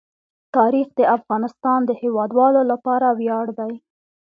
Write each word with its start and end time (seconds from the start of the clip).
تاریخ 0.55 0.87
د 0.95 1.01
افغانستان 1.17 1.79
د 1.85 1.91
هیوادوالو 2.01 2.61
لپاره 2.71 3.07
ویاړ 3.19 3.45
دی. 3.59 3.73